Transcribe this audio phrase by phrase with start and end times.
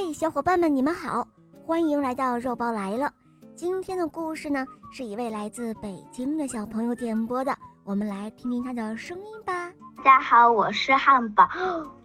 [0.00, 1.26] 嘿，小伙伴们，你们好，
[1.66, 3.10] 欢迎来到肉包来了。
[3.56, 9.72] 今天的故事呢，是一位来自北京的小朋友点播的，我们来听听他的声音吧。
[9.96, 11.48] 大家好，我是汉堡，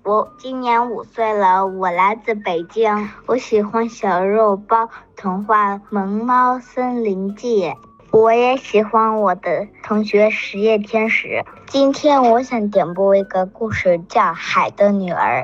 [0.01, 7.65] 我今年五岁了，我来自北京，我喜欢小肉包童话《萌猫森林记》，
[8.09, 11.45] 我也喜欢我的同学实验天使。
[11.67, 15.43] 今天我想点播一个故事，叫《海的女儿》。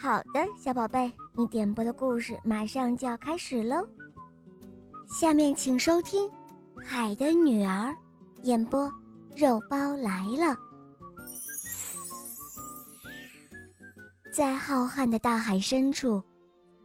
[0.00, 3.84] 好的，小宝贝，你点播的故事马上就要开始喽。
[5.08, 6.24] 下面请收听
[6.80, 7.90] 《海的女儿》，
[8.44, 8.88] 演播
[9.36, 10.56] 肉包来了。
[14.32, 16.22] 在浩瀚的大海深处，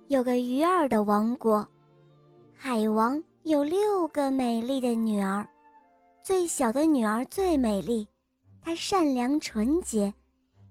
[0.08, 1.67] 有个鱼儿的王国。
[2.55, 5.48] 海王有六个美丽的女儿，
[6.23, 8.08] 最小的女儿最美丽，
[8.59, 10.11] 她善良纯洁。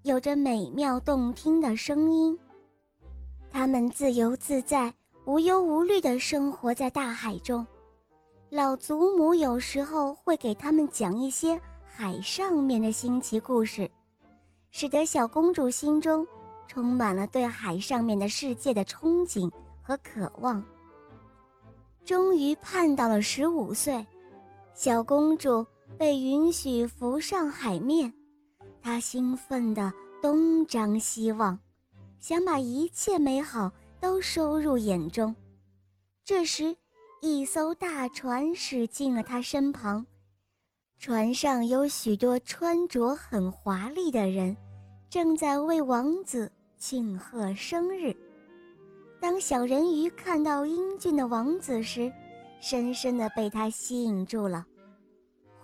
[0.05, 2.37] 有着美妙动听的声音，
[3.49, 4.93] 它们自由自在、
[5.27, 7.65] 无忧无虑地生活在大海中。
[8.51, 13.89] 老祖母有时候会给他们讲一些海上面的新奇故事，
[14.73, 16.27] 使得小公主心中
[16.67, 19.49] 充满了对海上面的世界的憧憬
[19.81, 20.61] 和渴望。
[22.05, 24.05] 终于盼到了十五岁，
[24.75, 25.65] 小公主
[25.97, 28.13] 被允许浮上海面。
[28.83, 31.59] 他兴奋地东张西望，
[32.19, 35.35] 想把一切美好都收入眼中。
[36.25, 36.77] 这时，
[37.21, 40.05] 一艘大船驶进了他身旁，
[40.99, 44.57] 船上有许多穿着很华丽的人，
[45.09, 48.15] 正在为王子庆贺生日。
[49.21, 52.13] 当小人鱼看到英俊的王子时，
[52.61, 54.67] 深深地被他吸引住了。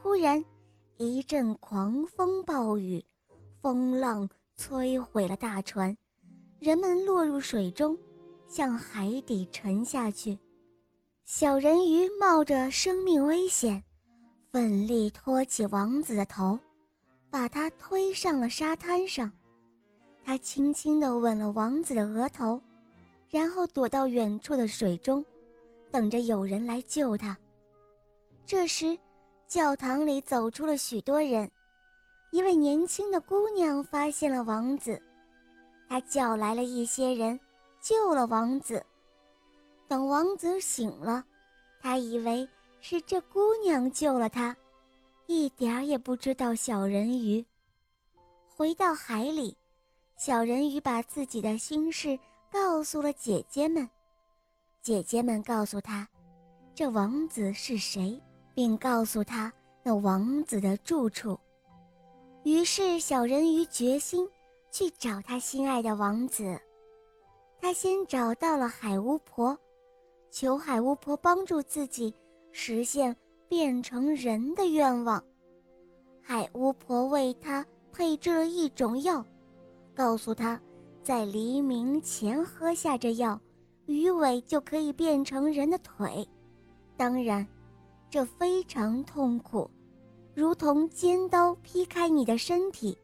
[0.00, 0.44] 忽然，
[1.00, 3.04] 一阵狂风暴雨，
[3.62, 5.96] 风浪摧毁了大船，
[6.58, 7.96] 人们落入水中，
[8.48, 10.36] 向海底沉下去。
[11.24, 13.80] 小人鱼冒着生命危险，
[14.50, 16.58] 奋力托起王子的头，
[17.30, 19.30] 把他推上了沙滩上。
[20.24, 22.60] 他轻轻地吻了王子的额头，
[23.30, 25.24] 然后躲到远处的水中，
[25.92, 27.38] 等着有人来救他。
[28.44, 28.98] 这时，
[29.48, 31.50] 教堂里走出了许多人，
[32.32, 35.00] 一位年轻的姑娘发现了王子，
[35.88, 37.40] 她叫来了一些人，
[37.80, 38.84] 救了王子。
[39.88, 41.24] 等王子醒了，
[41.80, 42.46] 他以为
[42.82, 44.54] 是这姑娘救了他，
[45.26, 47.42] 一点儿也不知道小人鱼。
[48.54, 49.56] 回到海里，
[50.18, 52.18] 小人鱼把自己的心事
[52.52, 53.88] 告诉了姐姐们，
[54.82, 56.06] 姐姐们告诉他，
[56.74, 58.20] 这王子是谁。
[58.58, 59.52] 并告诉他
[59.84, 61.38] 那王子的住处。
[62.42, 64.28] 于是，小人鱼决心
[64.72, 66.58] 去找他心爱的王子。
[67.60, 69.56] 他先找到了海巫婆，
[70.32, 72.12] 求海巫婆帮助自己
[72.50, 73.16] 实现
[73.48, 75.22] 变成人的愿望。
[76.20, 79.24] 海巫婆为他配制了一种药，
[79.94, 80.60] 告诉他，
[81.04, 83.40] 在黎明前喝下这药，
[83.86, 86.28] 鱼尾就可以变成人的腿。
[86.96, 87.46] 当然。
[88.10, 89.70] 这非常痛苦，
[90.34, 92.96] 如同尖刀劈开你的身体，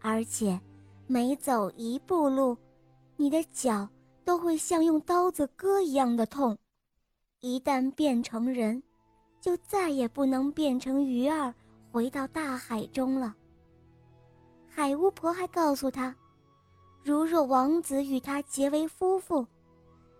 [0.00, 0.60] 而且
[1.06, 2.56] 每走一步路，
[3.16, 3.88] 你的脚
[4.24, 6.58] 都会像用刀子割一样的痛。
[7.40, 8.82] 一旦变成人，
[9.40, 11.54] 就再也不能变成鱼儿
[11.92, 13.36] 回到大海中了。
[14.68, 16.14] 海巫婆还告诉他，
[17.04, 19.46] 如若王子与她结为夫妇，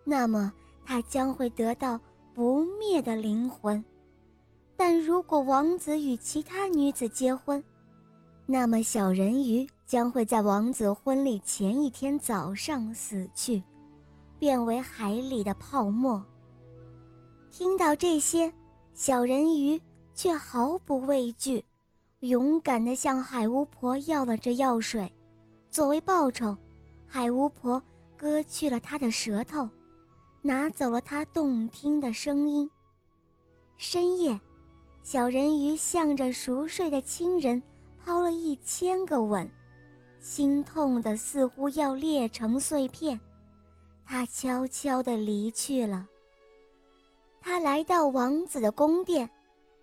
[0.04, 0.52] 那么
[0.84, 2.00] 他将会得到
[2.32, 3.84] 不灭的灵魂。
[4.76, 7.62] 但如果王子与其他女子结婚，
[8.44, 13.62] 那么小人鱼将会在王子婚礼前一天早上死去，
[14.38, 16.22] 变为海里的泡沫。
[17.50, 18.52] 听到这些，
[18.92, 19.80] 小人鱼
[20.14, 21.64] 却毫不畏惧，
[22.20, 25.10] 勇敢地向海巫婆要了这药水。
[25.70, 26.54] 作为报酬，
[27.06, 27.82] 海巫婆
[28.14, 29.66] 割去了他的舌头，
[30.42, 32.70] 拿走了他动听的声音。
[33.78, 34.38] 深夜。
[35.06, 37.62] 小人鱼向着熟睡的亲人
[38.04, 39.48] 抛了一千个吻，
[40.18, 43.20] 心痛的似乎要裂成碎片。
[44.04, 46.08] 他悄悄地离去了。
[47.40, 49.30] 他来到王子的宫殿，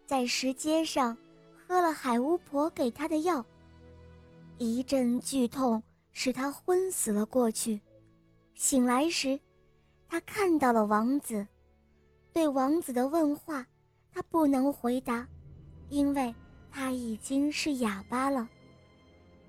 [0.05, 1.17] 在石阶上
[1.55, 3.45] 喝了海巫婆给他的药，
[4.57, 5.81] 一阵剧痛
[6.11, 7.79] 使他昏死了过去。
[8.55, 9.39] 醒来时，
[10.05, 11.47] 他看到了王子，
[12.33, 13.65] 对王子的问话。
[14.13, 15.27] 他不能回答，
[15.89, 16.33] 因为
[16.71, 18.47] 他已经是哑巴了。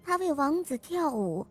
[0.03, 1.47] 他为王子跳舞，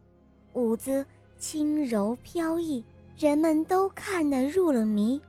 [0.54, 1.06] 舞姿
[1.38, 2.84] 轻柔飘逸，
[3.18, 5.22] 人们都看得入了迷，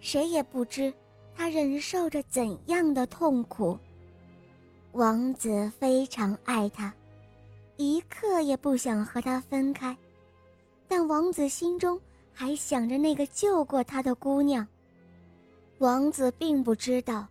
[0.00, 0.92] 谁也不知
[1.34, 3.78] 他忍受着怎样的痛苦。
[4.92, 6.92] 王子非常爱她，
[7.76, 9.96] 一刻也不想和她分开，
[10.86, 12.00] 但王子心中
[12.32, 14.66] 还想着那个救过他的姑娘。
[15.78, 17.26] 王子并不知道，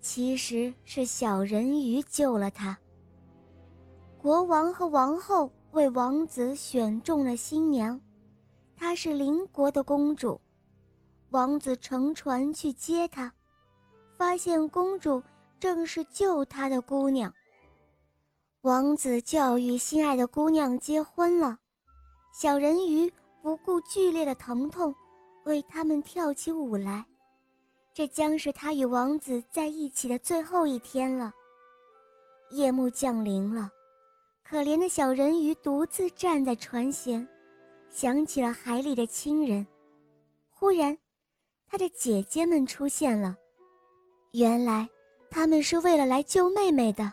[0.00, 2.76] 其实是小人鱼救了他。
[4.18, 8.00] 国王和王后为王子选中了新娘。
[8.76, 10.38] 她是邻国的公主，
[11.30, 13.32] 王子乘船去接她，
[14.18, 15.22] 发现公主
[15.58, 17.32] 正是救他的姑娘。
[18.60, 21.58] 王子教育心爱的姑娘结婚了，
[22.34, 23.10] 小人鱼
[23.42, 24.94] 不顾剧烈的疼痛，
[25.44, 27.06] 为他们跳起舞来。
[27.96, 31.32] 这将是他与王子在一起的最后一天了。
[32.50, 33.70] 夜幕降临了，
[34.44, 37.26] 可怜的小人鱼独自站在船舷。
[37.88, 39.66] 想起了海里的亲人，
[40.50, 40.98] 忽然，
[41.66, 43.34] 他的姐姐们出现了。
[44.32, 44.86] 原来，
[45.30, 47.10] 他们是为了来救妹妹的。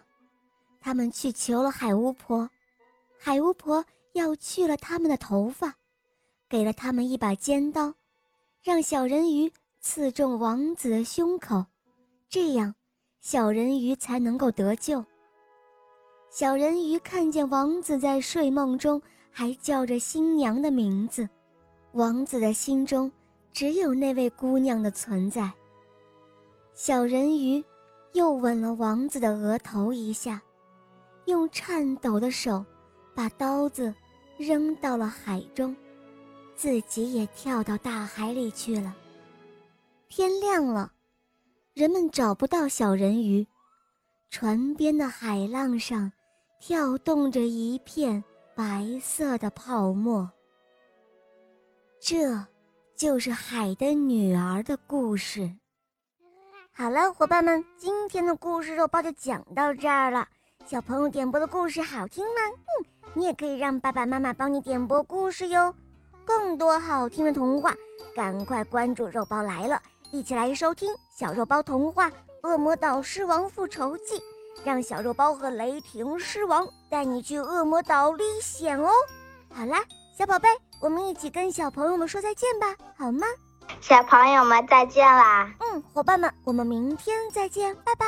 [0.81, 2.49] 他们去求了海巫婆，
[3.17, 5.75] 海巫婆要去了他们的头发，
[6.49, 7.93] 给了他们一把尖刀，
[8.61, 9.49] 让小人鱼
[9.85, 11.65] 刺中王子的胸口，
[12.29, 12.73] 这样，
[13.19, 15.03] 小人鱼才能够得救。
[16.31, 18.99] 小人鱼看见王子在睡梦中。
[19.35, 21.27] 还叫着新娘的名字，
[21.93, 23.11] 王子的心中
[23.51, 25.51] 只有那位姑娘的存在。
[26.75, 27.63] 小人鱼
[28.11, 30.39] 又吻了王子的额头一下，
[31.25, 32.63] 用颤抖的手
[33.15, 33.91] 把刀子
[34.37, 35.75] 扔到了海中，
[36.55, 38.95] 自己也跳到大海里去了。
[40.15, 40.91] 天亮了，
[41.73, 43.47] 人们找不到小人鱼，
[44.29, 46.11] 船边的海浪上
[46.59, 48.23] 跳动着一片。
[48.55, 50.29] 白色的泡沫，
[51.99, 52.45] 这
[52.95, 55.51] 就是海的女儿的故事。
[56.71, 60.27] 好了，伙伴们，今天的故事肉包就讲到这儿了。
[60.63, 62.41] 小朋友点播的故事好听吗？
[62.53, 65.73] 嗯，你也可以让爸爸妈妈帮你点播故事哟。
[66.23, 67.75] 更多好听的童话，
[68.15, 69.81] 赶快关注肉包来了，
[70.13, 72.07] 一起来收听小肉包童话
[72.43, 74.15] 《恶魔岛狮王复仇记》。
[74.63, 78.91] 让小肉包和雷霆狮王带你去恶魔岛历险哦！
[79.51, 79.83] 好啦，
[80.15, 80.47] 小宝贝，
[80.79, 83.25] 我们一起跟小朋友们说再见吧，好吗？
[83.81, 85.51] 小朋友们再见啦！
[85.59, 88.05] 嗯，伙伴们，我们明天再见，拜拜。